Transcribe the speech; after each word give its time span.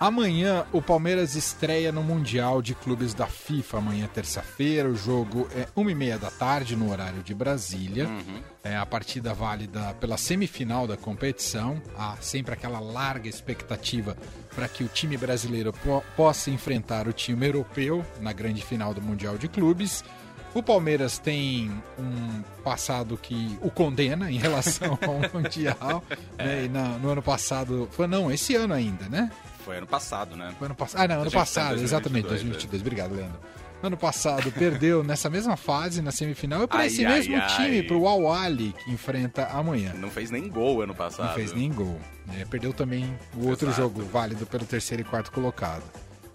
Amanhã 0.00 0.64
o 0.72 0.80
Palmeiras 0.80 1.34
estreia 1.34 1.90
no 1.90 2.04
Mundial 2.04 2.62
de 2.62 2.72
Clubes 2.72 3.14
da 3.14 3.26
FIFA. 3.26 3.78
Amanhã, 3.78 4.06
terça-feira, 4.06 4.88
o 4.88 4.94
jogo 4.94 5.48
é 5.52 5.66
1h30 5.76 6.18
da 6.18 6.30
tarde 6.30 6.76
no 6.76 6.92
horário 6.92 7.20
de 7.20 7.34
Brasília. 7.34 8.06
Uhum. 8.06 8.40
É 8.62 8.76
a 8.76 8.86
partida 8.86 9.34
válida 9.34 9.92
pela 10.00 10.16
semifinal 10.16 10.86
da 10.86 10.96
competição. 10.96 11.82
Há 11.96 12.16
sempre 12.20 12.54
aquela 12.54 12.78
larga 12.78 13.28
expectativa 13.28 14.16
para 14.54 14.68
que 14.68 14.84
o 14.84 14.88
time 14.88 15.16
brasileiro 15.16 15.72
po 15.72 16.00
possa 16.16 16.48
enfrentar 16.48 17.08
o 17.08 17.12
time 17.12 17.46
europeu 17.46 18.06
na 18.20 18.32
grande 18.32 18.64
final 18.64 18.94
do 18.94 19.02
Mundial 19.02 19.36
de 19.36 19.48
Clubes. 19.48 20.04
O 20.54 20.62
Palmeiras 20.62 21.18
tem 21.18 21.70
um 21.98 22.42
passado 22.62 23.18
que 23.20 23.58
o 23.60 23.70
condena 23.70 24.30
em 24.30 24.38
relação 24.38 24.96
ao 25.02 25.18
Mundial. 25.34 26.04
Né? 26.38 26.66
E 26.66 26.68
na, 26.68 26.98
no 26.98 27.10
ano 27.10 27.22
passado. 27.22 27.88
Foi, 27.90 28.06
não, 28.06 28.30
esse 28.30 28.54
ano 28.54 28.74
ainda, 28.74 29.08
né? 29.08 29.28
Foi 29.68 29.76
ano 29.76 29.86
passado, 29.86 30.34
né? 30.34 30.54
Foi 30.58 30.64
ano 30.64 30.74
passado. 30.74 31.02
Ah, 31.02 31.08
não, 31.08 31.20
ano 31.20 31.30
tá 31.30 31.40
passado, 31.40 31.76
2022, 31.76 31.92
exatamente, 31.92 32.26
2022. 32.26 32.80
Obrigado, 32.80 33.14
Leandro. 33.14 33.38
Ano 33.82 33.96
passado 33.98 34.50
perdeu 34.50 35.04
nessa 35.04 35.28
mesma 35.28 35.58
fase, 35.58 36.00
na 36.00 36.10
semifinal, 36.10 36.62
e 36.62 36.66
para 36.66 36.86
esse 36.86 37.04
ai, 37.04 37.18
mesmo 37.18 37.36
ai, 37.36 37.46
time, 37.48 37.82
para 37.82 37.96
o 37.98 38.08
Awali, 38.08 38.74
que 38.82 38.90
enfrenta 38.90 39.44
amanhã. 39.48 39.92
Não 39.92 40.10
fez 40.10 40.30
nem 40.30 40.48
gol 40.48 40.80
ano 40.80 40.94
passado. 40.94 41.26
Não 41.26 41.34
fez 41.34 41.52
nem 41.52 41.70
gol. 41.70 42.00
É, 42.40 42.46
perdeu 42.46 42.72
também 42.72 43.14
o 43.36 43.46
outro 43.46 43.68
Exato. 43.68 43.82
jogo 43.82 44.02
válido 44.06 44.46
pelo 44.46 44.64
terceiro 44.64 45.02
e 45.02 45.04
quarto 45.04 45.30
colocado. 45.30 45.82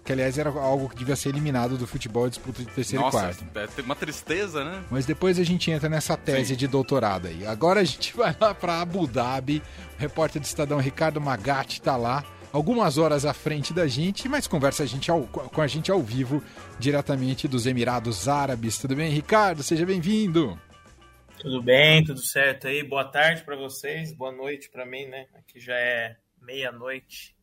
Que, 0.04 0.12
aliás, 0.12 0.38
era 0.38 0.50
algo 0.50 0.88
que 0.88 0.96
devia 0.96 1.16
ser 1.16 1.30
eliminado 1.30 1.76
do 1.76 1.88
futebol, 1.88 2.28
disputa 2.28 2.62
de 2.62 2.70
terceiro 2.70 3.04
Nossa, 3.04 3.16
e 3.16 3.20
quarto. 3.50 3.78
É 3.80 3.82
uma 3.82 3.96
tristeza, 3.96 4.62
né? 4.62 4.84
Mas 4.92 5.06
depois 5.06 5.40
a 5.40 5.44
gente 5.44 5.72
entra 5.72 5.88
nessa 5.88 6.16
tese 6.16 6.50
Sim. 6.50 6.56
de 6.56 6.68
doutorado 6.68 7.26
aí. 7.26 7.44
Agora 7.44 7.80
a 7.80 7.84
gente 7.84 8.14
vai 8.16 8.36
lá 8.40 8.54
para 8.54 8.80
Abu 8.80 9.08
Dhabi. 9.08 9.60
O 9.98 10.00
repórter 10.00 10.40
do 10.40 10.44
Estadão 10.44 10.78
Ricardo 10.78 11.20
Magatti 11.20 11.80
está 11.80 11.96
lá 11.96 12.22
algumas 12.54 12.98
horas 12.98 13.24
à 13.24 13.34
frente 13.34 13.74
da 13.74 13.88
gente, 13.88 14.28
mas 14.28 14.46
conversa 14.46 14.84
a 14.84 14.86
gente 14.86 15.10
ao, 15.10 15.24
com 15.24 15.60
a 15.60 15.66
gente 15.66 15.90
ao 15.90 16.00
vivo, 16.00 16.40
diretamente 16.78 17.48
dos 17.48 17.66
Emirados 17.66 18.28
Árabes. 18.28 18.78
Tudo 18.78 18.94
bem, 18.94 19.10
Ricardo? 19.10 19.60
Seja 19.60 19.84
bem-vindo. 19.84 20.56
Tudo 21.40 21.60
bem, 21.60 22.04
tudo 22.04 22.24
certo 22.24 22.68
aí. 22.68 22.84
Boa 22.84 23.06
tarde 23.06 23.42
para 23.42 23.56
vocês, 23.56 24.12
boa 24.12 24.30
noite 24.30 24.70
para 24.70 24.86
mim, 24.86 25.04
né? 25.06 25.26
Aqui 25.34 25.58
já 25.58 25.74
é 25.74 26.16
meia-noite, 26.40 27.34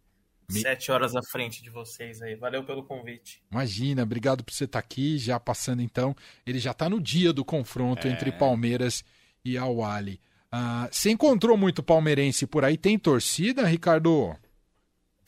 Me... 0.50 0.62
sete 0.62 0.94
horas 0.94 1.14
à 1.14 1.22
frente 1.22 1.62
de 1.62 1.70
vocês 1.70 2.22
aí. 2.22 2.36
Valeu 2.36 2.64
pelo 2.64 2.82
convite. 2.82 3.44
Imagina, 3.52 4.04
obrigado 4.04 4.46
por 4.46 4.54
você 4.54 4.64
estar 4.64 4.82
tá 4.82 4.86
aqui. 4.86 5.18
Já 5.18 5.38
passando 5.42 5.82
então, 5.82 6.16
ele 6.46 6.58
já 6.58 6.72
está 6.72 6.90
no 6.90 7.02
dia 7.02 7.34
do 7.34 7.44
confronto 7.44 8.08
é... 8.08 8.12
entre 8.12 8.32
Palmeiras 8.32 9.04
e 9.44 9.58
Al-Wali. 9.58 10.22
Ah, 10.50 10.88
você 10.90 11.12
encontrou 11.12 11.58
muito 11.58 11.84
palmeirense 11.84 12.48
por 12.48 12.64
aí? 12.64 12.78
Tem 12.78 12.98
torcida, 12.98 13.66
Ricardo? 13.66 14.38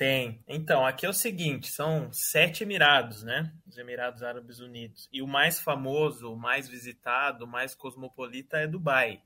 Tem. 0.03 0.43
Então, 0.45 0.85
aqui 0.85 1.05
é 1.05 1.09
o 1.09 1.13
seguinte: 1.13 1.71
são 1.71 2.11
sete 2.11 2.61
Emirados, 2.61 3.23
né? 3.23 3.53
Os 3.65 3.77
Emirados 3.77 4.21
Árabes 4.21 4.59
Unidos. 4.59 5.07
E 5.13 5.21
o 5.21 5.27
mais 5.27 5.61
famoso, 5.61 6.29
o 6.29 6.35
mais 6.35 6.67
visitado, 6.67 7.45
o 7.45 7.47
mais 7.47 7.73
cosmopolita 7.73 8.57
é 8.57 8.67
Dubai. 8.67 9.23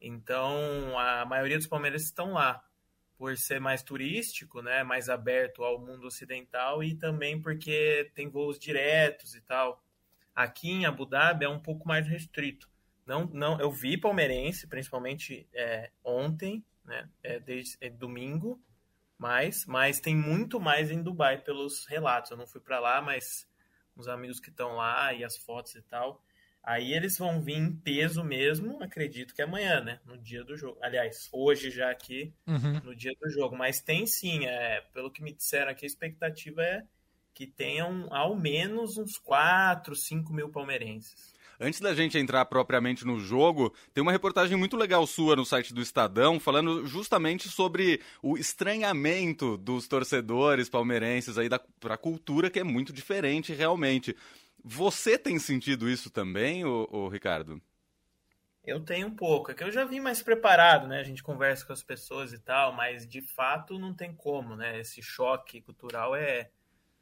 Então, 0.00 0.98
a 0.98 1.24
maioria 1.24 1.56
dos 1.56 1.68
palmeirenses 1.68 2.08
estão 2.08 2.32
lá, 2.32 2.60
por 3.16 3.36
ser 3.36 3.60
mais 3.60 3.80
turístico, 3.80 4.60
né? 4.60 4.82
Mais 4.82 5.08
aberto 5.08 5.62
ao 5.62 5.78
mundo 5.78 6.08
ocidental 6.08 6.82
e 6.82 6.96
também 6.96 7.40
porque 7.40 8.10
tem 8.12 8.28
voos 8.28 8.58
diretos 8.58 9.36
e 9.36 9.40
tal. 9.40 9.80
Aqui 10.34 10.68
em 10.68 10.84
Abu 10.84 11.06
Dhabi 11.06 11.44
é 11.44 11.48
um 11.48 11.60
pouco 11.60 11.86
mais 11.86 12.08
restrito. 12.08 12.68
Não, 13.06 13.24
não, 13.26 13.60
eu 13.60 13.70
vi 13.70 13.96
palmeirense, 13.96 14.66
principalmente 14.66 15.48
é, 15.54 15.92
ontem, 16.02 16.64
né? 16.84 17.08
É, 17.22 17.38
desde 17.38 17.78
é, 17.80 17.88
domingo 17.88 18.60
mais, 19.18 19.66
mas 19.66 20.00
tem 20.00 20.14
muito 20.16 20.60
mais 20.60 20.90
em 20.90 21.02
Dubai 21.02 21.38
pelos 21.38 21.84
relatos. 21.86 22.30
Eu 22.30 22.36
não 22.36 22.46
fui 22.46 22.60
para 22.60 22.78
lá, 22.78 23.02
mas 23.02 23.46
os 23.96 24.08
amigos 24.08 24.38
que 24.38 24.50
estão 24.50 24.76
lá 24.76 25.12
e 25.12 25.24
as 25.24 25.36
fotos 25.36 25.74
e 25.74 25.82
tal. 25.82 26.22
Aí 26.62 26.92
eles 26.92 27.16
vão 27.16 27.40
vir 27.40 27.56
em 27.56 27.72
peso 27.72 28.22
mesmo, 28.22 28.82
acredito 28.82 29.34
que 29.34 29.40
amanhã, 29.40 29.80
né? 29.80 30.00
No 30.04 30.18
dia 30.18 30.44
do 30.44 30.56
jogo. 30.56 30.78
Aliás, 30.82 31.28
hoje 31.32 31.70
já 31.70 31.90
aqui, 31.90 32.34
uhum. 32.46 32.80
no 32.84 32.94
dia 32.94 33.12
do 33.20 33.30
jogo. 33.30 33.56
Mas 33.56 33.80
tem 33.80 34.06
sim, 34.06 34.44
é, 34.44 34.82
pelo 34.92 35.10
que 35.10 35.22
me 35.22 35.32
disseram 35.32 35.70
aqui, 35.70 35.84
a 35.84 35.88
expectativa 35.88 36.62
é 36.62 36.84
que 37.38 37.46
tenham 37.46 38.08
ao 38.10 38.34
menos 38.34 38.98
uns 38.98 39.16
4, 39.16 39.94
5 39.94 40.32
mil 40.32 40.48
palmeirenses. 40.48 41.32
Antes 41.60 41.78
da 41.78 41.94
gente 41.94 42.18
entrar 42.18 42.44
propriamente 42.46 43.06
no 43.06 43.20
jogo, 43.20 43.72
tem 43.94 44.02
uma 44.02 44.10
reportagem 44.10 44.56
muito 44.56 44.76
legal 44.76 45.06
sua 45.06 45.36
no 45.36 45.44
site 45.44 45.72
do 45.72 45.80
Estadão, 45.80 46.40
falando 46.40 46.84
justamente 46.84 47.48
sobre 47.48 48.02
o 48.20 48.36
estranhamento 48.36 49.56
dos 49.56 49.86
torcedores 49.86 50.68
palmeirenses 50.68 51.38
aí 51.38 51.48
para 51.78 51.94
a 51.94 51.98
cultura, 51.98 52.50
que 52.50 52.58
é 52.58 52.64
muito 52.64 52.92
diferente 52.92 53.52
realmente. 53.52 54.16
Você 54.64 55.16
tem 55.16 55.38
sentido 55.38 55.88
isso 55.88 56.10
também, 56.10 56.64
ô, 56.64 56.88
ô, 56.90 57.08
Ricardo? 57.08 57.62
Eu 58.64 58.80
tenho 58.80 59.06
um 59.06 59.14
pouco. 59.14 59.52
É 59.52 59.54
que 59.54 59.62
eu 59.62 59.70
já 59.70 59.84
vim 59.84 60.00
mais 60.00 60.20
preparado, 60.20 60.88
né? 60.88 60.98
A 60.98 61.04
gente 61.04 61.22
conversa 61.22 61.64
com 61.64 61.72
as 61.72 61.84
pessoas 61.84 62.32
e 62.32 62.38
tal, 62.40 62.72
mas 62.72 63.06
de 63.06 63.22
fato 63.22 63.78
não 63.78 63.94
tem 63.94 64.12
como, 64.12 64.56
né? 64.56 64.80
Esse 64.80 65.00
choque 65.00 65.60
cultural 65.60 66.16
é 66.16 66.50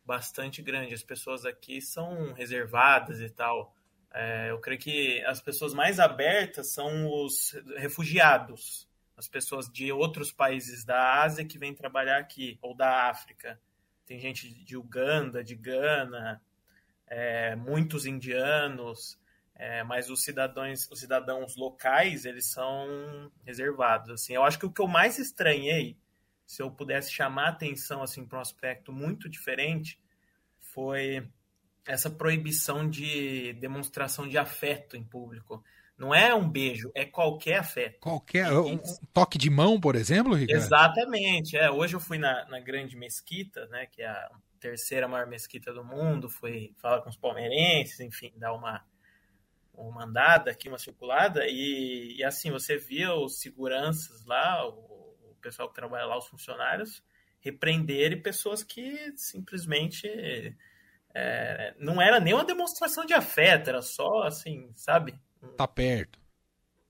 bastante 0.07 0.63
grande. 0.63 0.95
As 0.95 1.03
pessoas 1.03 1.45
aqui 1.45 1.81
são 1.81 2.33
reservadas 2.33 3.21
e 3.21 3.29
tal. 3.29 3.75
É, 4.15 4.51
eu 4.51 4.59
creio 4.61 4.81
que 4.81 5.23
as 5.25 5.41
pessoas 5.41 5.75
mais 5.75 6.01
abertas 6.01 6.69
são 6.69 7.07
os 7.13 7.53
refugiados, 7.77 8.89
as 9.17 9.29
pessoas 9.29 9.69
de 9.71 9.93
outros 9.93 10.33
países 10.33 10.85
da 10.85 11.23
Ásia 11.23 11.45
que 11.45 11.59
vêm 11.59 11.75
trabalhar 11.75 12.19
aqui, 12.19 12.59
ou 12.63 12.75
da 12.75 13.11
África. 13.11 13.61
Tem 14.07 14.19
gente 14.19 14.49
de 14.49 14.77
Uganda, 14.77 15.43
de 15.43 15.55
Gana, 15.55 16.41
é, 17.09 17.57
muitos 17.57 18.07
indianos, 18.07 19.19
é, 19.55 19.83
mas 19.83 20.09
os 20.09 20.23
cidadãos, 20.23 20.89
os 20.91 21.01
cidadãos 21.01 21.57
locais, 21.57 22.25
eles 22.25 22.47
são 22.47 23.31
reservados. 23.45 24.11
Assim, 24.11 24.35
eu 24.35 24.45
acho 24.45 24.59
que 24.59 24.67
o 24.67 24.73
que 24.73 24.81
eu 24.81 24.89
mais 24.89 25.19
estranhei, 25.19 25.97
se 26.47 26.63
eu 26.63 26.71
pudesse 26.71 27.13
chamar 27.13 27.49
atenção 27.49 28.03
assim 28.03 28.25
para 28.25 28.39
um 28.39 28.43
aspecto 28.43 28.93
muito 28.93 29.29
diferente, 29.29 30.01
foi 30.59 31.29
essa 31.87 32.09
proibição 32.09 32.89
de 32.89 33.53
demonstração 33.55 34.29
de 34.29 34.39
afeto 34.39 34.97
em 34.97 35.05
público. 35.05 35.63
Não 35.99 36.15
é 36.15 36.35
um 36.35 36.49
beijo, 36.49 36.91
é 36.95 37.05
qualquer 37.07 37.59
afeto. 37.59 37.99
Qualquer. 38.01 38.53
Um 38.53 38.79
toque 39.15 39.39
de 39.39 39.49
mão, 39.49 39.81
por 39.81 39.97
exemplo, 39.97 40.35
Ricardo? 40.35 40.63
Exatamente. 40.63 41.57
É, 41.57 41.71
hoje 41.71 41.97
eu 41.97 42.01
fui 42.01 42.19
na, 42.19 42.45
na 42.47 42.61
grande 42.61 42.97
mesquita, 42.97 43.67
né, 43.69 43.87
que 43.87 44.03
é 44.03 44.09
a 44.09 44.31
terceira 44.61 45.09
maior 45.09 45.27
mesquita 45.27 45.73
do 45.73 45.85
mundo, 45.85 46.29
fui 46.29 46.75
falar 46.77 47.01
com 47.01 47.09
os 47.09 47.17
palmeirenses, 47.17 47.99
enfim, 48.01 48.33
dar 48.37 48.53
uma, 48.53 48.85
uma 49.73 50.05
andada 50.05 50.51
aqui, 50.51 50.69
uma 50.69 50.79
circulada, 50.79 51.47
e, 51.47 52.17
e 52.19 52.25
assim, 52.25 52.51
você 52.51 52.77
via 52.77 53.15
os 53.15 53.41
seguranças 53.41 54.25
lá, 54.27 54.69
o, 54.69 55.06
o 55.37 55.41
pessoal 55.41 55.69
que 55.69 55.75
trabalha 55.75 56.07
lá, 56.07 56.19
os 56.19 56.27
funcionários, 56.27 57.03
repreenderem 57.41 58.21
pessoas 58.21 58.63
que 58.63 59.13
simplesmente 59.17 60.09
é, 61.15 61.75
não 61.79 62.01
era 62.01 62.19
nem 62.19 62.35
uma 62.35 62.45
demonstração 62.45 63.05
de 63.05 63.15
afeto, 63.15 63.69
era 63.69 63.83
só 63.83 64.23
assim, 64.25 64.73
sabe? 64.75 65.19
Tá 65.57 65.69
perto. 65.69 66.19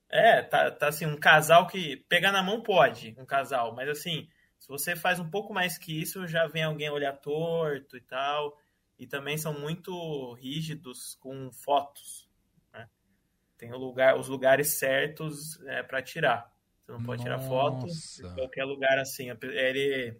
É, 0.09 0.43
tá, 0.43 0.71
tá 0.71 0.89
assim, 0.89 1.05
um 1.05 1.17
casal 1.17 1.67
que 1.67 1.97
pegar 2.09 2.33
na 2.33 2.43
mão 2.43 2.63
pode, 2.63 3.15
um 3.19 3.27
casal, 3.27 3.75
mas 3.75 3.89
assim, 3.89 4.29
se 4.59 4.69
você 4.69 4.97
faz 4.97 5.21
um 5.21 5.31
pouco 5.31 5.55
mais 5.55 5.79
que 5.79 6.01
isso, 6.01 6.27
já 6.27 6.47
vem 6.47 6.65
alguém 6.65 6.91
olhar 6.91 7.13
torto 7.13 7.97
e 7.97 8.01
tal. 8.01 8.59
E 8.99 9.07
também 9.07 9.37
são 9.37 9.53
muito 9.53 10.33
rígidos 10.35 11.15
com 11.21 11.53
fotos. 11.53 12.29
Né? 12.73 12.89
Tem 13.57 13.73
o 13.73 13.77
lugar, 13.77 14.19
os 14.19 14.27
lugares 14.27 14.79
certos 14.79 15.61
é, 15.67 15.83
para 15.83 16.03
tirar. 16.03 16.53
Você 16.87 16.93
não 16.93 17.03
pode 17.03 17.25
Nossa. 17.25 17.37
tirar 17.37 17.49
foto 17.49 17.87
em 17.87 18.35
qualquer 18.35 18.65
lugar 18.65 18.97
assim. 18.99 19.29
Ele 19.43 20.17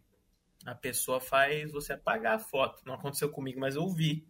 a 0.65 0.75
pessoa 0.75 1.21
faz 1.21 1.71
você 1.71 1.93
apagar 1.93 2.35
a 2.35 2.39
foto. 2.41 2.83
Não 2.85 2.95
aconteceu 2.95 3.31
comigo, 3.31 3.61
mas 3.61 3.77
eu 3.77 3.89
vi. 3.89 4.27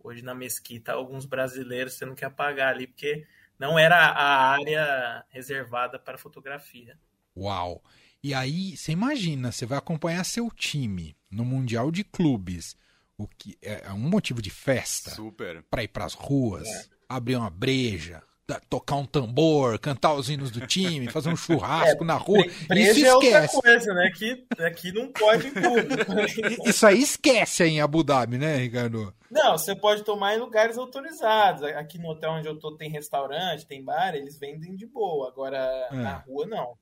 Hoje 0.00 0.22
na 0.22 0.34
mesquita, 0.34 0.92
alguns 0.92 1.24
brasileiros 1.24 1.96
tendo 1.96 2.14
que 2.14 2.24
apagar 2.24 2.74
ali, 2.74 2.86
porque 2.86 3.26
não 3.58 3.78
era 3.78 3.96
a 3.96 4.50
área 4.50 5.24
reservada 5.28 5.98
para 5.98 6.18
fotografia. 6.18 6.98
Uau! 7.36 7.82
E 8.22 8.34
aí, 8.34 8.76
você 8.76 8.92
imagina, 8.92 9.52
você 9.52 9.66
vai 9.66 9.78
acompanhar 9.78 10.24
seu 10.24 10.50
time 10.50 11.16
no 11.30 11.44
Mundial 11.44 11.90
de 11.90 12.02
Clubes, 12.02 12.76
o 13.16 13.26
que 13.26 13.56
é 13.62 13.92
um 13.92 13.98
motivo 13.98 14.42
de 14.42 14.50
festa. 14.50 15.10
Super. 15.10 15.62
Para 15.64 15.84
ir 15.84 15.88
para 15.88 16.04
as 16.04 16.14
ruas, 16.14 16.68
é. 16.68 16.86
abrir 17.08 17.36
uma 17.36 17.50
breja, 17.50 18.22
tocar 18.68 18.96
um 18.96 19.04
tambor, 19.04 19.78
cantar 19.78 20.14
os 20.14 20.30
hinos 20.30 20.50
do 20.50 20.64
time, 20.66 21.10
fazer 21.10 21.28
um 21.28 21.36
churrasco 21.36 22.04
é, 22.04 22.06
na 22.06 22.14
rua. 22.14 22.46
Isso 22.70 23.04
é 23.04 23.14
outra 23.14 23.48
coisa, 23.48 23.92
né? 23.92 24.10
Que 24.14 24.46
aqui 24.60 24.92
não 24.92 25.10
pode 25.12 25.50
tudo. 25.50 26.62
Isso 26.64 26.86
aí 26.86 27.02
esquece 27.02 27.64
aí 27.64 27.70
em 27.70 27.80
Abu 27.80 28.04
Dhabi, 28.04 28.38
né, 28.38 28.56
Ricardo? 28.56 29.12
Não, 29.28 29.58
você 29.58 29.74
pode 29.74 30.04
tomar 30.04 30.36
em 30.36 30.38
lugares 30.38 30.78
autorizados. 30.78 31.64
Aqui 31.64 31.98
no 31.98 32.10
hotel 32.10 32.32
onde 32.32 32.46
eu 32.46 32.56
tô 32.56 32.76
tem 32.76 32.88
restaurante, 32.88 33.66
tem 33.66 33.82
bar, 33.82 34.14
eles 34.14 34.38
vendem 34.38 34.76
de 34.76 34.86
boa. 34.86 35.28
Agora, 35.28 35.58
é. 35.90 35.96
na 35.96 36.16
rua, 36.18 36.46
não. 36.46 36.78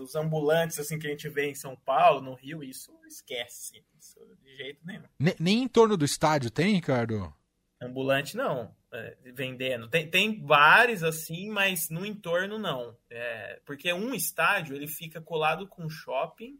os 0.00 0.16
ambulantes 0.16 0.80
assim 0.80 0.98
que 0.98 1.06
a 1.06 1.10
gente 1.10 1.28
vê 1.28 1.48
em 1.48 1.54
São 1.54 1.76
Paulo, 1.76 2.20
no 2.20 2.34
Rio, 2.34 2.64
isso 2.64 2.92
esquece. 3.06 3.84
Isso 3.96 4.18
de 4.42 4.56
jeito 4.56 4.80
nenhum. 4.84 5.04
Nem, 5.18 5.34
nem 5.38 5.62
em 5.62 5.68
torno 5.68 5.96
do 5.96 6.04
estádio 6.04 6.50
tem, 6.50 6.74
Ricardo? 6.74 7.32
Ambulante 7.80 8.36
não, 8.36 8.74
é, 8.92 9.16
vendendo. 9.34 9.88
Tem, 9.88 10.08
tem 10.08 10.40
bares 10.40 11.02
assim, 11.02 11.48
mas 11.50 11.88
no 11.90 12.04
entorno 12.06 12.58
não. 12.58 12.96
É, 13.10 13.60
porque 13.64 13.92
um 13.92 14.14
estádio 14.14 14.74
ele 14.74 14.86
fica 14.86 15.20
colado 15.20 15.66
com 15.66 15.88
shopping 15.88 16.58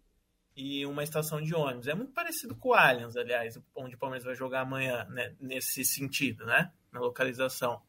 e 0.54 0.84
uma 0.86 1.02
estação 1.02 1.40
de 1.40 1.54
ônibus. 1.54 1.88
É 1.88 1.94
muito 1.94 2.12
parecido 2.12 2.54
com 2.56 2.70
o 2.70 2.75
Allianz, 2.75 3.16
aliás, 3.16 3.58
onde 3.75 3.94
o 3.94 3.98
Palmeiras 3.98 4.25
vai 4.25 4.34
jogar 4.34 4.62
amanhã, 4.62 5.04
né, 5.04 5.34
nesse 5.40 5.84
sentido, 5.84 6.44
né? 6.44 6.72
Na 6.92 7.00
localização. 7.00 7.80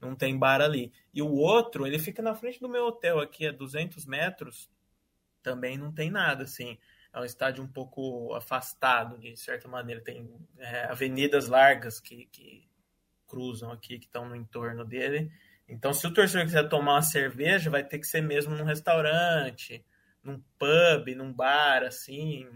Não 0.00 0.14
tem 0.14 0.38
bar 0.38 0.60
ali. 0.60 0.92
E 1.12 1.20
o 1.22 1.32
outro, 1.32 1.86
ele 1.86 1.98
fica 1.98 2.22
na 2.22 2.34
frente 2.34 2.60
do 2.60 2.68
meu 2.68 2.84
hotel 2.84 3.18
aqui, 3.18 3.46
a 3.46 3.52
200 3.52 4.06
metros. 4.06 4.70
Também 5.42 5.76
não 5.76 5.90
tem 5.92 6.10
nada, 6.10 6.44
assim. 6.44 6.78
É 7.12 7.20
um 7.20 7.24
estádio 7.24 7.64
um 7.64 7.68
pouco 7.68 8.34
afastado, 8.34 9.18
de 9.18 9.36
certa 9.36 9.66
maneira. 9.66 10.00
Tem 10.00 10.30
é, 10.58 10.84
avenidas 10.84 11.48
largas 11.48 11.98
que, 11.98 12.26
que 12.26 12.68
cruzam 13.28 13.70
aqui, 13.70 13.98
que 13.98 14.06
estão 14.06 14.28
no 14.28 14.34
entorno 14.34 14.84
dele. 14.84 15.30
Então, 15.68 15.92
se 15.92 16.06
o 16.06 16.12
torcedor 16.12 16.46
quiser 16.46 16.68
tomar 16.68 16.94
uma 16.94 17.02
cerveja, 17.02 17.70
vai 17.70 17.84
ter 17.84 17.98
que 17.98 18.06
ser 18.06 18.22
mesmo 18.22 18.56
num 18.56 18.64
restaurante, 18.64 19.84
num 20.24 20.42
pub, 20.58 21.14
num 21.14 21.32
bar, 21.32 21.82
assim, 21.82 22.46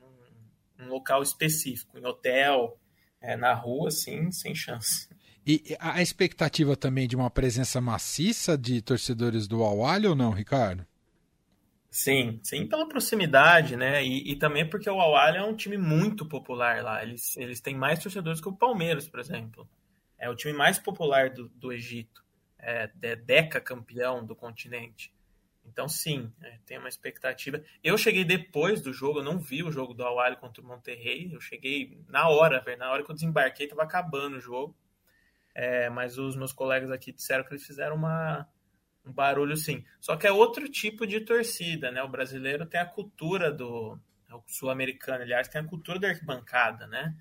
num, 0.00 0.84
num 0.84 0.88
local 0.88 1.22
específico, 1.22 1.98
em 1.98 2.06
hotel, 2.06 2.80
é, 3.20 3.36
na 3.36 3.52
rua, 3.52 3.88
assim, 3.88 4.32
sem 4.32 4.54
chance. 4.54 5.08
E 5.46 5.76
a 5.78 6.00
expectativa 6.00 6.76
também 6.76 7.08
de 7.08 7.16
uma 7.16 7.28
presença 7.28 7.80
maciça 7.80 8.56
de 8.56 8.80
torcedores 8.80 9.48
do 9.48 9.62
Awali 9.62 10.06
ou 10.06 10.14
não, 10.14 10.30
Ricardo? 10.30 10.86
Sim, 11.90 12.40
sim, 12.42 12.66
pela 12.66 12.88
proximidade, 12.88 13.76
né? 13.76 14.02
E, 14.02 14.32
e 14.32 14.36
também 14.36 14.66
porque 14.68 14.88
o 14.88 14.98
Awali 14.98 15.36
é 15.36 15.42
um 15.42 15.54
time 15.54 15.76
muito 15.76 16.26
popular 16.26 16.82
lá. 16.82 17.02
Eles, 17.02 17.36
eles 17.36 17.60
têm 17.60 17.76
mais 17.76 17.98
torcedores 17.98 18.40
que 18.40 18.48
o 18.48 18.56
Palmeiras, 18.56 19.06
por 19.06 19.20
exemplo. 19.20 19.68
É 20.22 20.30
o 20.30 20.36
time 20.36 20.52
mais 20.52 20.78
popular 20.78 21.30
do, 21.30 21.48
do 21.48 21.72
Egito. 21.72 22.24
É, 22.56 22.88
é 23.02 23.16
deca 23.16 23.60
campeão 23.60 24.24
do 24.24 24.36
continente. 24.36 25.12
Então, 25.64 25.88
sim, 25.88 26.32
é, 26.40 26.58
tem 26.64 26.78
uma 26.78 26.88
expectativa. 26.88 27.60
Eu 27.82 27.98
cheguei 27.98 28.24
depois 28.24 28.80
do 28.80 28.92
jogo, 28.92 29.18
eu 29.18 29.24
não 29.24 29.40
vi 29.40 29.64
o 29.64 29.72
jogo 29.72 29.92
do 29.92 30.04
Awali 30.04 30.36
contra 30.36 30.62
o 30.62 30.64
Monterrey. 30.64 31.32
Eu 31.32 31.40
cheguei 31.40 32.00
na 32.08 32.28
hora, 32.28 32.64
na 32.76 32.92
hora 32.92 33.02
que 33.02 33.10
eu 33.10 33.14
desembarquei, 33.16 33.66
estava 33.66 33.82
acabando 33.82 34.36
o 34.36 34.40
jogo. 34.40 34.76
É, 35.52 35.90
mas 35.90 36.16
os 36.16 36.36
meus 36.36 36.52
colegas 36.52 36.92
aqui 36.92 37.10
disseram 37.10 37.42
que 37.42 37.50
eles 37.50 37.66
fizeram 37.66 37.96
uma, 37.96 38.48
um 39.04 39.10
barulho 39.10 39.56
sim. 39.56 39.84
Só 40.00 40.16
que 40.16 40.28
é 40.28 40.30
outro 40.30 40.68
tipo 40.68 41.04
de 41.04 41.18
torcida, 41.18 41.90
né? 41.90 42.00
O 42.00 42.08
brasileiro 42.08 42.64
tem 42.64 42.80
a 42.80 42.86
cultura 42.86 43.50
do. 43.50 43.98
É 44.30 44.34
o 44.36 44.42
sul-americano, 44.46 45.24
aliás, 45.24 45.48
tem 45.48 45.60
a 45.60 45.64
cultura 45.64 45.98
da 45.98 46.06
arquibancada, 46.06 46.86
né? 46.86 47.12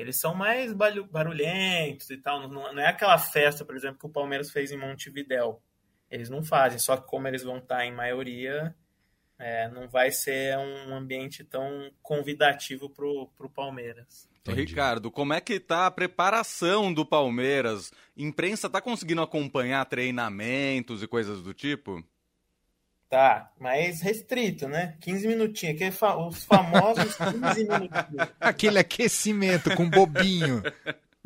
Eles 0.00 0.18
são 0.18 0.34
mais 0.34 0.72
barulhentos 0.72 2.08
e 2.08 2.16
tal. 2.16 2.48
Não, 2.48 2.72
não 2.72 2.82
é 2.82 2.88
aquela 2.88 3.18
festa, 3.18 3.66
por 3.66 3.76
exemplo, 3.76 3.98
que 3.98 4.06
o 4.06 4.10
Palmeiras 4.10 4.50
fez 4.50 4.72
em 4.72 4.78
Montevidéu. 4.78 5.60
Eles 6.10 6.30
não 6.30 6.42
fazem, 6.42 6.78
só 6.78 6.96
que 6.96 7.06
como 7.06 7.28
eles 7.28 7.42
vão 7.42 7.58
estar 7.58 7.84
em 7.84 7.92
maioria, 7.92 8.74
é, 9.38 9.68
não 9.68 9.86
vai 9.88 10.10
ser 10.10 10.56
um 10.56 10.96
ambiente 10.96 11.44
tão 11.44 11.90
convidativo 12.02 12.88
para 12.88 13.06
o 13.06 13.50
Palmeiras. 13.54 14.26
Entendi. 14.40 14.62
Ricardo, 14.62 15.10
como 15.10 15.34
é 15.34 15.40
que 15.40 15.60
tá 15.60 15.84
a 15.84 15.90
preparação 15.90 16.92
do 16.92 17.04
Palmeiras? 17.04 17.92
Imprensa 18.16 18.70
tá 18.70 18.80
conseguindo 18.80 19.20
acompanhar 19.20 19.84
treinamentos 19.84 21.02
e 21.02 21.06
coisas 21.06 21.42
do 21.42 21.52
tipo? 21.52 22.02
Tá, 23.10 23.50
mas 23.58 24.00
restrito, 24.00 24.68
né? 24.68 24.96
15 25.00 25.26
minutinhos, 25.26 25.74
aquele 25.74 25.90
fa 25.90 26.16
os 26.16 26.44
famosos 26.44 27.16
15 27.16 27.64
minutinhos. 27.64 28.28
Aquele 28.38 28.78
aquecimento 28.78 29.74
com 29.74 29.90
bobinho. 29.90 30.62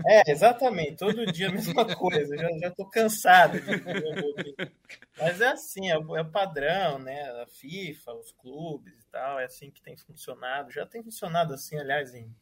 É, 0.07 0.33
exatamente, 0.33 0.97
todo 0.97 1.31
dia 1.31 1.51
a 1.51 1.53
mesma 1.53 1.85
coisa, 1.95 2.35
já, 2.39 2.49
já 2.59 2.71
tô 2.71 2.87
cansado 2.87 3.61
de 3.61 3.77
bobinho. 3.77 4.71
Mas 5.19 5.43
é 5.43 5.49
assim, 5.49 5.91
é, 5.91 5.93
é 5.93 5.99
o 5.99 6.31
padrão, 6.31 6.99
né? 6.99 7.21
A 7.43 7.47
FIFA, 7.47 8.15
os 8.15 8.33
clubes 8.33 8.95
e 8.95 9.07
tal, 9.13 9.39
é 9.39 9.45
assim 9.45 9.71
que 9.71 9.83
tem 9.83 9.95
funcionado. 9.95 10.73
Já 10.73 10.87
tem 10.87 11.03
funcionado 11.03 11.53
assim, 11.53 11.79
aliás, 11.79 12.15
em 12.15 12.35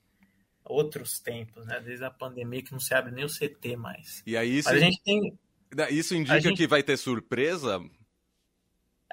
outros 0.64 1.18
tempos, 1.18 1.66
né? 1.66 1.80
Desde 1.80 2.04
a 2.04 2.10
pandemia 2.12 2.62
que 2.62 2.70
não 2.70 2.78
se 2.78 2.94
abre 2.94 3.10
nem 3.10 3.24
o 3.24 3.28
CT 3.28 3.76
mais. 3.76 4.22
E 4.24 4.36
aí 4.36 4.58
isso, 4.58 4.68
a 4.68 4.78
gente 4.78 5.02
tem... 5.02 5.36
isso 5.90 6.14
indica 6.14 6.40
gente... 6.40 6.56
que 6.56 6.68
vai 6.68 6.84
ter 6.84 6.96
surpresa? 6.96 7.80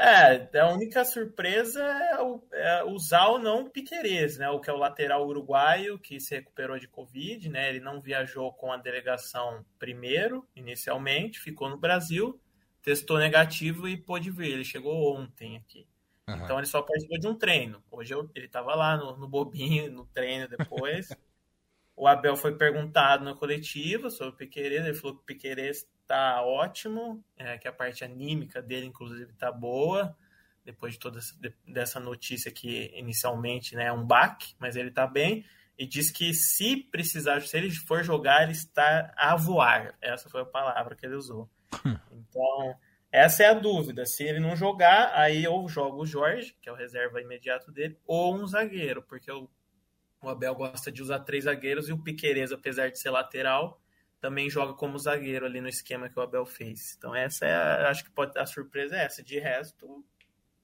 É, 0.01 0.57
a 0.57 0.69
única 0.69 1.03
surpresa 1.03 1.83
é, 1.83 2.21
o, 2.21 2.41
é 2.53 2.83
usar 2.85 3.27
ou 3.27 3.37
não 3.37 3.65
o 3.65 3.69
Piquerez, 3.69 4.37
né? 4.37 4.49
O 4.49 4.61
que 4.61 4.69
é 4.69 4.73
o 4.73 4.77
lateral 4.77 5.27
uruguaio 5.27 5.99
que 5.99 6.21
se 6.21 6.35
recuperou 6.35 6.79
de 6.79 6.87
Covid, 6.87 7.49
né? 7.49 7.67
Ele 7.67 7.81
não 7.81 7.99
viajou 7.99 8.53
com 8.53 8.71
a 8.71 8.77
delegação 8.77 9.65
primeiro, 9.77 10.47
inicialmente, 10.55 11.37
ficou 11.41 11.69
no 11.69 11.77
Brasil, 11.77 12.39
testou 12.81 13.17
negativo 13.17 13.89
e 13.89 13.97
pôde 13.97 14.31
vir. 14.31 14.53
Ele 14.53 14.63
chegou 14.63 15.17
ontem 15.17 15.57
aqui. 15.57 15.85
Uhum. 16.29 16.45
Então 16.45 16.57
ele 16.57 16.67
só 16.67 16.81
participou 16.81 17.19
de 17.19 17.27
um 17.27 17.35
treino. 17.35 17.83
Hoje 17.91 18.13
eu, 18.13 18.31
ele 18.33 18.45
estava 18.45 18.73
lá 18.75 18.95
no, 18.95 19.17
no 19.17 19.27
bobinho, 19.27 19.91
no 19.91 20.05
treino 20.05 20.47
depois. 20.47 21.09
O 21.99 22.07
Abel 22.07 22.37
foi 22.37 22.55
perguntado 22.55 23.25
na 23.25 23.35
coletiva 23.35 24.09
sobre 24.09 24.33
o 24.33 24.37
Piqueires, 24.37 24.85
ele 24.85 24.93
falou 24.93 25.17
que 25.17 25.21
o 25.21 25.25
Piqueires 25.25 25.85
está 26.01 26.41
ótimo, 26.41 27.21
é, 27.35 27.57
que 27.57 27.67
a 27.67 27.73
parte 27.73 28.05
anímica 28.05 28.61
dele, 28.61 28.85
inclusive, 28.85 29.29
está 29.33 29.51
boa, 29.51 30.15
depois 30.63 30.93
de 30.93 30.99
toda 30.99 31.19
essa, 31.19 31.37
de, 31.37 31.53
dessa 31.67 31.99
notícia 31.99 32.49
que 32.53 32.89
inicialmente 32.95 33.75
né, 33.75 33.87
é 33.87 33.91
um 33.91 34.05
baque, 34.05 34.55
mas 34.57 34.77
ele 34.77 34.87
está 34.87 35.05
bem, 35.05 35.45
e 35.77 35.85
diz 35.85 36.09
que 36.09 36.33
se 36.33 36.77
precisar, 36.77 37.41
se 37.41 37.57
ele 37.57 37.69
for 37.69 38.01
jogar, 38.01 38.43
ele 38.43 38.53
está 38.53 39.13
a 39.17 39.35
voar. 39.35 39.93
Essa 40.01 40.29
foi 40.29 40.43
a 40.43 40.45
palavra 40.45 40.95
que 40.95 41.05
ele 41.05 41.15
usou. 41.15 41.49
Então, 42.11 42.75
essa 43.11 43.43
é 43.43 43.47
a 43.47 43.53
dúvida. 43.53 44.05
Se 44.05 44.23
ele 44.23 44.39
não 44.39 44.55
jogar, 44.55 45.11
aí 45.15 45.45
ou 45.45 45.67
joga 45.67 45.97
o 45.97 46.05
Jorge, 46.05 46.55
que 46.61 46.69
é 46.69 46.71
o 46.71 46.75
reserva 46.75 47.19
imediato 47.19 47.73
dele, 47.73 47.97
ou 48.05 48.35
um 48.35 48.47
zagueiro, 48.47 49.01
porque 49.03 49.29
o 49.29 49.49
o 50.21 50.29
Abel 50.29 50.53
gosta 50.55 50.91
de 50.91 51.01
usar 51.01 51.19
três 51.19 51.45
zagueiros 51.45 51.87
e 51.87 51.93
o 51.93 51.97
Piquerez, 51.97 52.51
apesar 52.51 52.89
de 52.89 52.99
ser 52.99 53.09
lateral, 53.09 53.81
também 54.19 54.49
joga 54.49 54.73
como 54.73 54.99
zagueiro 54.99 55.45
ali 55.45 55.61
no 55.61 55.69
esquema 55.69 56.09
que 56.09 56.19
o 56.19 56.21
Abel 56.21 56.45
fez. 56.45 56.95
Então 56.97 57.15
essa 57.15 57.45
é, 57.45 57.53
a, 57.53 57.89
acho 57.89 58.03
que 58.03 58.11
pode 58.11 58.37
a 58.37 58.45
surpresa 58.45 58.95
é 58.95 59.05
essa. 59.05 59.23
De 59.23 59.39
resto, 59.39 60.03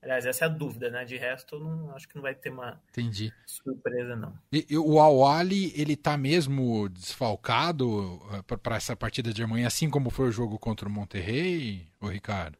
aliás, 0.02 0.25
essa 0.25 0.46
é 0.46 0.48
a 0.48 0.52
dúvida, 0.52 0.90
né? 0.90 1.06
De 1.06 1.18
resto, 1.18 1.57
não, 1.57 1.96
acho 1.96 2.07
que 2.07 2.16
não 2.16 2.22
vai 2.22 2.36
ter 2.36 2.50
uma 2.50 2.81
Entendi. 2.90 3.31
surpresa 3.46 4.16
não. 4.16 4.38
E, 4.52 4.66
e 4.69 4.78
o 4.78 5.00
Awali, 5.00 5.72
ele 5.80 5.96
tá 5.96 6.18
mesmo 6.18 6.90
desfalcado 6.90 8.22
eh, 8.34 8.58
para 8.58 8.75
essa 8.75 8.96
partida 8.96 9.34
de 9.34 9.41
amanhã, 9.41 9.68
assim 9.68 9.89
como 9.89 10.10
foi 10.10 10.27
o 10.27 10.34
jogo 10.34 10.60
contra 10.60 10.89
o 10.89 10.91
Monterrey, 10.91 11.88
o 12.01 12.08
Ricardo? 12.08 12.58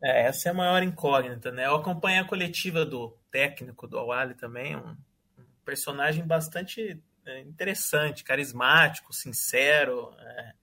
É, 0.00 0.26
essa 0.26 0.48
é 0.48 0.52
a 0.52 0.54
maior 0.54 0.80
incógnita, 0.84 1.50
né? 1.50 1.66
Eu 1.66 1.74
acompanhei 1.74 2.20
a 2.20 2.24
coletiva 2.24 2.86
do 2.86 3.18
técnico 3.32 3.88
do 3.88 3.98
Awali 3.98 4.34
também, 4.34 4.76
um 4.76 4.96
personagem 5.68 6.26
bastante 6.26 6.98
é, 7.26 7.40
interessante, 7.40 8.24
carismático, 8.24 9.12
sincero, 9.12 10.10
é, 10.18 10.54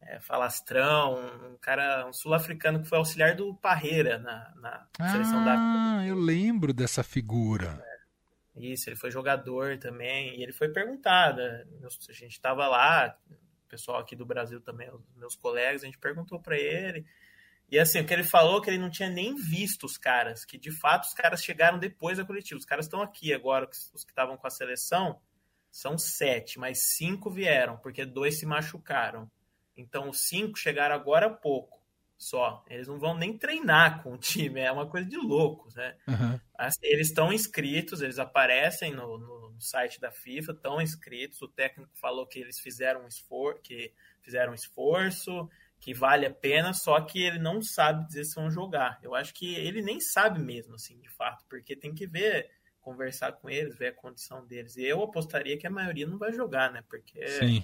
é, 0.00 0.20
falastrão, 0.20 1.20
um 1.52 1.56
cara, 1.58 2.04
um 2.08 2.12
sul-africano 2.12 2.82
que 2.82 2.88
foi 2.88 2.98
auxiliar 2.98 3.36
do 3.36 3.54
Parreira 3.54 4.18
na, 4.18 4.52
na 4.56 4.88
ah, 4.98 5.08
seleção 5.08 5.44
da 5.44 5.54
Ah, 5.56 6.04
eu 6.04 6.16
lembro 6.16 6.72
dessa 6.72 7.04
figura. 7.04 7.80
É, 8.56 8.60
isso, 8.66 8.88
ele 8.90 8.96
foi 8.96 9.12
jogador 9.12 9.78
também, 9.78 10.36
e 10.36 10.42
ele 10.42 10.52
foi 10.52 10.68
perguntado, 10.68 11.40
a 11.40 12.12
gente 12.12 12.32
estava 12.32 12.66
lá, 12.66 13.16
o 13.30 13.68
pessoal 13.68 14.00
aqui 14.00 14.16
do 14.16 14.26
Brasil 14.26 14.60
também, 14.60 14.90
os 14.90 15.14
meus 15.14 15.36
colegas, 15.36 15.84
a 15.84 15.86
gente 15.86 15.98
perguntou 15.98 16.40
para 16.40 16.58
ele, 16.58 17.06
e 17.70 17.78
assim, 17.78 18.00
o 18.00 18.06
que 18.06 18.12
ele 18.12 18.24
falou 18.24 18.58
é 18.58 18.62
que 18.62 18.70
ele 18.70 18.78
não 18.78 18.90
tinha 18.90 19.08
nem 19.08 19.34
visto 19.34 19.84
os 19.84 19.96
caras, 19.96 20.44
que 20.44 20.58
de 20.58 20.70
fato 20.70 21.04
os 21.04 21.14
caras 21.14 21.42
chegaram 21.42 21.78
depois 21.78 22.18
da 22.18 22.24
coletiva. 22.24 22.58
Os 22.58 22.66
caras 22.66 22.86
estão 22.86 23.00
aqui 23.00 23.32
agora, 23.32 23.68
os 23.92 24.04
que 24.04 24.10
estavam 24.10 24.36
com 24.36 24.46
a 24.46 24.50
seleção, 24.50 25.20
são 25.70 25.98
sete, 25.98 26.58
mas 26.58 26.94
cinco 26.96 27.30
vieram, 27.30 27.76
porque 27.78 28.04
dois 28.04 28.38
se 28.38 28.46
machucaram. 28.46 29.28
Então 29.76 30.08
os 30.08 30.28
cinco 30.28 30.56
chegaram 30.56 30.94
agora 30.94 31.26
há 31.26 31.30
pouco 31.30 31.82
só. 32.16 32.64
Eles 32.68 32.86
não 32.86 32.98
vão 32.98 33.16
nem 33.16 33.36
treinar 33.36 34.02
com 34.02 34.12
o 34.12 34.18
time, 34.18 34.60
é 34.60 34.70
uma 34.70 34.86
coisa 34.88 35.08
de 35.08 35.16
loucos, 35.16 35.74
né? 35.74 35.96
Uhum. 36.06 36.38
Eles 36.82 37.08
estão 37.08 37.32
inscritos, 37.32 38.02
eles 38.02 38.18
aparecem 38.18 38.92
no, 38.92 39.18
no, 39.18 39.60
site 39.60 40.00
da 40.00 40.10
FIFA, 40.10 40.52
estão 40.52 40.80
inscritos. 40.80 41.40
O 41.42 41.48
técnico 41.48 41.90
falou 41.94 42.26
que 42.26 42.38
eles 42.38 42.60
fizeram 42.60 43.04
um 43.04 43.08
esforço, 43.08 43.60
que 43.62 43.92
fizeram 44.22 44.52
um 44.52 44.54
esforço 44.54 45.48
que 45.84 45.92
vale 45.92 46.24
a 46.24 46.32
pena, 46.32 46.72
só 46.72 46.98
que 47.02 47.22
ele 47.22 47.38
não 47.38 47.60
sabe 47.60 48.06
dizer 48.06 48.24
se 48.24 48.36
vão 48.36 48.50
jogar. 48.50 48.98
Eu 49.02 49.14
acho 49.14 49.34
que 49.34 49.54
ele 49.54 49.82
nem 49.82 50.00
sabe 50.00 50.40
mesmo, 50.40 50.76
assim, 50.76 50.98
de 50.98 51.10
fato, 51.10 51.44
porque 51.46 51.76
tem 51.76 51.92
que 51.92 52.06
ver, 52.06 52.50
conversar 52.80 53.32
com 53.32 53.50
eles, 53.50 53.76
ver 53.76 53.88
a 53.88 53.94
condição 53.94 54.46
deles. 54.46 54.78
E 54.78 54.84
eu 54.84 55.02
apostaria 55.02 55.58
que 55.58 55.66
a 55.66 55.70
maioria 55.70 56.06
não 56.06 56.16
vai 56.16 56.32
jogar, 56.32 56.72
né? 56.72 56.82
Porque 56.88 57.28
Sim. 57.28 57.62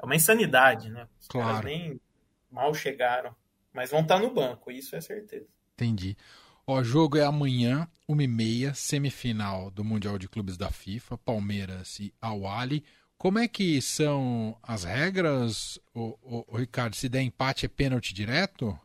é 0.00 0.04
uma 0.04 0.14
insanidade, 0.14 0.88
né? 0.88 1.08
Os 1.20 1.26
claro. 1.26 1.54
caras 1.54 1.64
nem 1.64 2.00
mal 2.48 2.72
chegaram, 2.72 3.34
mas 3.72 3.90
vão 3.90 4.02
estar 4.02 4.20
no 4.20 4.32
banco, 4.32 4.70
isso 4.70 4.94
é 4.94 5.00
certeza. 5.00 5.48
Entendi. 5.72 6.16
O 6.64 6.84
jogo 6.84 7.18
é 7.18 7.24
amanhã, 7.24 7.88
1h30, 8.08 8.74
semifinal 8.74 9.72
do 9.72 9.82
Mundial 9.82 10.18
de 10.20 10.28
Clubes 10.28 10.56
da 10.56 10.70
FIFA, 10.70 11.18
Palmeiras 11.18 11.98
e 11.98 12.14
Awali. 12.20 12.84
Como 13.24 13.38
é 13.38 13.48
que 13.48 13.80
são 13.80 14.54
as 14.62 14.84
regras, 14.84 15.80
o, 15.94 16.18
o, 16.22 16.44
o 16.46 16.56
Ricardo? 16.58 16.94
Se 16.94 17.08
der 17.08 17.22
empate 17.22 17.64
é 17.64 17.68
pênalti 17.70 18.12
direto? 18.12 18.78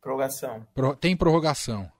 Prorrogação. 0.00 0.64
Pro, 0.72 0.94
tem 0.94 1.16
prorrogação. 1.16 1.90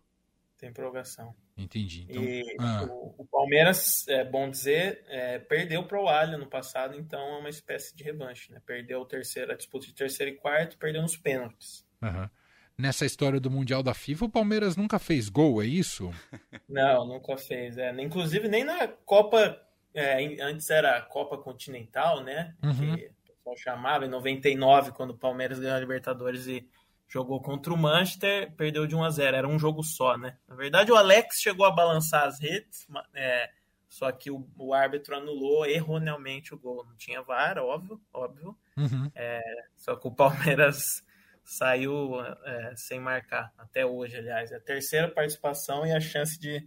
Tem 0.56 0.72
prorrogação. 0.72 1.34
Entendi. 1.56 2.06
Então, 2.08 2.22
e 2.22 2.56
ah. 2.60 2.84
o, 2.88 3.16
o, 3.18 3.26
Palmeiras, 3.26 4.06
é 4.06 4.24
bom 4.24 4.48
dizer, 4.48 5.04
é, 5.08 5.40
perdeu 5.40 5.82
para 5.82 6.00
o 6.00 6.06
Alho 6.06 6.38
no 6.38 6.46
passado, 6.46 6.96
então 6.96 7.20
é 7.20 7.38
uma 7.40 7.50
espécie 7.50 7.96
de 7.96 8.04
revanche. 8.04 8.52
Né? 8.52 8.62
Perdeu 8.64 9.00
o 9.00 9.04
terceiro, 9.04 9.50
a 9.50 9.56
disputa 9.56 9.84
de 9.84 9.94
terceiro 9.94 10.30
e 10.30 10.36
quarto, 10.36 10.78
perdeu 10.78 11.02
nos 11.02 11.16
pênaltis. 11.16 11.84
Uhum. 12.00 12.30
Nessa 12.78 13.04
história 13.04 13.40
do 13.40 13.50
Mundial 13.50 13.82
da 13.82 13.94
FIFA, 13.94 14.26
o 14.26 14.30
Palmeiras 14.30 14.76
nunca 14.76 15.00
fez 15.00 15.28
gol, 15.28 15.60
é 15.60 15.66
isso? 15.66 16.08
Não, 16.68 17.04
nunca 17.04 17.36
fez. 17.36 17.76
É. 17.76 17.90
Inclusive, 18.00 18.46
nem 18.46 18.62
na 18.62 18.86
Copa 18.86 19.65
é, 19.98 20.42
antes 20.42 20.68
era 20.70 20.96
a 20.96 21.02
Copa 21.02 21.38
Continental, 21.38 22.22
né? 22.22 22.54
Uhum. 22.62 22.96
Que 22.96 23.06
o 23.06 23.36
pessoal 23.36 23.56
chamava 23.56 24.06
em 24.06 24.08
99, 24.08 24.92
quando 24.92 25.10
o 25.10 25.18
Palmeiras 25.18 25.58
ganhou 25.58 25.76
a 25.76 25.80
Libertadores 25.80 26.46
e 26.46 26.68
jogou 27.08 27.40
contra 27.40 27.72
o 27.72 27.76
Manchester, 27.76 28.52
perdeu 28.56 28.86
de 28.86 28.94
1 28.94 29.04
a 29.04 29.10
0 29.10 29.36
Era 29.36 29.48
um 29.48 29.58
jogo 29.58 29.82
só, 29.82 30.16
né? 30.18 30.36
Na 30.48 30.54
verdade, 30.54 30.90
o 30.90 30.96
Alex 30.96 31.40
chegou 31.40 31.64
a 31.64 31.70
balançar 31.70 32.24
as 32.24 32.40
redes, 32.40 32.86
é, 33.14 33.50
só 33.88 34.10
que 34.12 34.30
o, 34.30 34.46
o, 34.58 34.74
árbitro 34.74 35.16
anulou 35.16 35.64
erroneamente 35.64 36.54
o 36.54 36.58
gol. 36.58 36.84
Não 36.84 36.96
tinha 36.96 37.22
VAR, 37.22 37.58
óbvio, 37.58 38.00
óbvio. 38.12 38.56
Uhum. 38.76 39.10
É, 39.14 39.40
só 39.76 39.96
que 39.96 40.08
o 40.08 40.14
Palmeiras 40.14 41.02
saiu 41.44 42.20
é, 42.44 42.74
sem 42.76 43.00
marcar, 43.00 43.52
até 43.56 43.86
hoje, 43.86 44.16
aliás. 44.16 44.50
É 44.50 44.56
a 44.56 44.60
terceira 44.60 45.08
participação 45.08 45.86
e 45.86 45.92
a 45.92 46.00
chance 46.00 46.38
de 46.38 46.62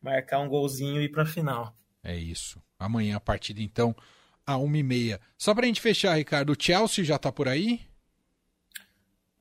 marcar 0.00 0.40
um 0.40 0.48
golzinho 0.48 1.00
e 1.00 1.04
ir 1.04 1.10
para 1.10 1.22
a 1.24 1.26
final. 1.26 1.76
É 2.06 2.14
isso. 2.14 2.62
Amanhã 2.78 3.16
a 3.16 3.20
partida, 3.20 3.60
então, 3.60 3.92
a 4.46 4.54
1h30. 4.54 5.20
Só 5.36 5.52
pra 5.52 5.66
gente 5.66 5.80
fechar, 5.80 6.14
Ricardo, 6.14 6.52
o 6.52 6.56
Chelsea 6.56 7.04
já 7.04 7.18
tá 7.18 7.32
por 7.32 7.48
aí? 7.48 7.84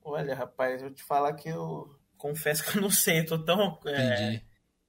Olha, 0.03 0.33
rapaz, 0.33 0.81
eu 0.81 0.91
te 0.91 1.03
falar 1.03 1.33
que 1.33 1.47
eu 1.47 1.95
confesso 2.17 2.63
que 2.65 2.75
eu 2.75 2.81
não 2.81 2.89
sei, 2.89 3.19
eu 3.19 3.25
tô 3.27 3.37
tão. 3.37 3.79
É, 3.85 4.41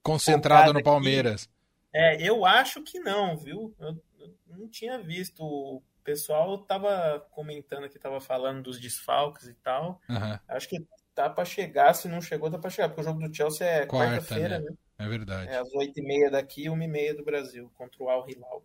Concentrado 0.02 0.72
no 0.72 0.82
Palmeiras. 0.82 1.42
Aqui. 1.42 1.52
É, 1.92 2.22
eu 2.26 2.46
acho 2.46 2.82
que 2.82 2.98
não, 2.98 3.36
viu? 3.36 3.74
Eu, 3.78 4.02
eu, 4.20 4.34
não 4.56 4.68
tinha 4.68 4.98
visto. 4.98 5.42
O 5.42 5.82
pessoal 6.02 6.56
tava 6.56 7.26
comentando 7.30 7.90
que 7.90 7.98
tava 7.98 8.22
falando 8.22 8.62
dos 8.62 8.80
desfalques 8.80 9.48
e 9.48 9.54
tal. 9.54 10.00
Uhum. 10.08 10.38
Acho 10.48 10.66
que 10.66 10.86
tá 11.16 11.30
para 11.30 11.46
chegar, 11.46 11.94
se 11.94 12.06
não 12.06 12.20
chegou, 12.20 12.50
tá 12.50 12.58
para 12.58 12.68
chegar, 12.68 12.90
porque 12.90 13.00
o 13.00 13.04
jogo 13.04 13.26
do 13.26 13.34
Chelsea 13.34 13.66
é 13.66 13.86
quarta-feira, 13.86 14.58
né? 14.58 14.66
né? 14.70 14.76
É 14.98 15.08
verdade. 15.08 15.50
É 15.50 15.56
às 15.56 15.68
8h30 15.70 16.30
daqui 16.30 16.64
e 16.64 16.68
1h30 16.68 17.16
do 17.16 17.24
Brasil, 17.24 17.72
contra 17.74 18.02
o 18.04 18.10
Al 18.10 18.28
Hilal. 18.28 18.62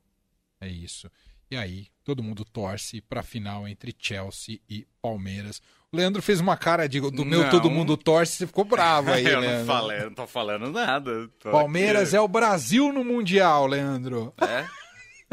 É 0.59 0.67
isso. 0.67 1.09
E 1.49 1.55
aí, 1.55 1.87
todo 2.03 2.21
mundo 2.21 2.45
torce 2.45 3.01
para 3.01 3.21
a 3.21 3.23
final 3.23 3.67
entre 3.67 3.95
Chelsea 3.97 4.59
e 4.69 4.85
Palmeiras. 5.01 5.61
O 5.91 5.97
Leandro 5.97 6.21
fez 6.21 6.39
uma 6.39 6.55
cara 6.55 6.87
de, 6.87 6.99
do 6.99 7.25
meu 7.25 7.49
todo 7.49 7.69
mundo 7.69 7.97
torce, 7.97 8.37
você 8.37 8.47
ficou 8.47 8.65
bravo 8.65 9.11
aí, 9.11 9.23
eu 9.27 9.39
Leandro. 9.39 9.59
Não 9.59 9.65
falei, 9.65 9.99
não 10.01 10.13
tô 10.13 10.27
falando 10.27 10.71
nada. 10.71 11.29
Tô 11.39 11.51
Palmeiras 11.51 12.09
aqui. 12.09 12.17
é 12.17 12.21
o 12.21 12.27
Brasil 12.27 12.91
no 12.91 13.03
Mundial, 13.03 13.65
Leandro. 13.65 14.33
É? 14.41 14.65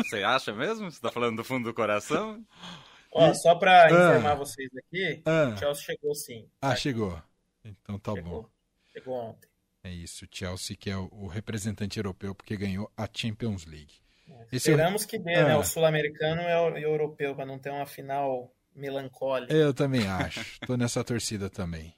Você 0.03 0.23
acha 0.23 0.53
mesmo? 0.53 0.91
Você 0.91 1.01
tá 1.01 1.11
falando 1.11 1.37
do 1.37 1.45
fundo 1.45 1.65
do 1.65 1.75
coração? 1.75 2.41
Ó, 3.19 3.35
só 3.35 3.55
para 3.55 3.85
ah. 3.85 3.91
informar 3.91 4.35
vocês 4.35 4.69
aqui, 4.77 5.23
ah. 5.25 5.53
o 5.55 5.59
Chelsea 5.59 5.85
chegou 5.85 6.15
sim. 6.15 6.49
Ah, 6.61 6.77
chegou. 6.77 7.23
Então 7.65 7.99
tá 7.99 8.15
chegou. 8.15 8.43
bom. 8.43 8.49
Chegou 8.93 9.15
ontem. 9.15 9.49
É 9.85 9.91
isso, 9.91 10.27
Chelsea 10.31 10.77
que 10.77 10.91
é 10.91 10.97
o, 10.97 11.27
representante 11.27 11.99
europeu 11.99 12.35
porque 12.35 12.57
ganhou 12.57 12.91
a 12.97 13.09
Champions 13.13 13.65
League. 13.65 13.95
É, 14.29 14.57
esperamos 14.57 15.03
é 15.03 15.05
o... 15.07 15.09
que 15.09 15.19
dê, 15.19 15.33
né? 15.33 15.41
ah. 15.41 15.49
né? 15.49 15.57
O 15.57 15.65
sul-americano 15.65 16.43
e 16.79 16.85
o 16.85 16.89
europeu 16.89 17.35
para 17.35 17.47
não 17.47 17.59
ter 17.59 17.71
uma 17.71 17.87
final 17.87 18.53
melancólica. 18.75 19.53
Eu 19.53 19.73
também 19.73 20.07
acho. 20.09 20.61
Tô 20.67 20.77
nessa 20.77 21.03
torcida 21.05 21.49
também. 21.49 21.95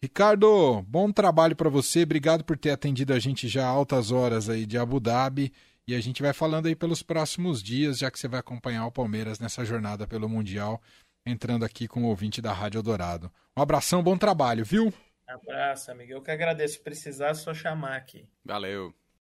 Ricardo, 0.00 0.82
bom 0.82 1.12
trabalho 1.12 1.54
para 1.54 1.70
você. 1.70 2.02
Obrigado 2.02 2.42
por 2.42 2.58
ter 2.58 2.70
atendido 2.70 3.12
a 3.12 3.20
gente 3.20 3.46
já 3.46 3.64
altas 3.64 4.10
horas 4.10 4.48
aí 4.48 4.66
de 4.66 4.76
Abu 4.76 4.98
Dhabi. 4.98 5.52
E 5.86 5.94
a 5.94 6.00
gente 6.00 6.22
vai 6.22 6.32
falando 6.32 6.66
aí 6.66 6.76
pelos 6.76 7.02
próximos 7.02 7.62
dias, 7.62 7.98
já 7.98 8.10
que 8.10 8.18
você 8.18 8.28
vai 8.28 8.40
acompanhar 8.40 8.86
o 8.86 8.92
Palmeiras 8.92 9.40
nessa 9.40 9.64
jornada 9.64 10.06
pelo 10.06 10.28
Mundial, 10.28 10.80
entrando 11.26 11.64
aqui 11.64 11.88
com 11.88 12.04
o 12.04 12.06
ouvinte 12.06 12.40
da 12.40 12.52
Rádio 12.52 12.82
Dourado. 12.82 13.32
Um 13.56 13.62
abração, 13.62 14.02
bom 14.02 14.16
trabalho, 14.16 14.64
viu? 14.64 14.92
Abraço, 15.26 15.90
amigo. 15.90 16.12
Eu 16.12 16.22
que 16.22 16.30
agradeço. 16.30 16.74
Se 16.74 16.80
precisar, 16.80 17.28
é 17.28 17.34
só 17.34 17.52
chamar 17.52 17.96
aqui. 17.96 18.28
Valeu. 18.44 18.94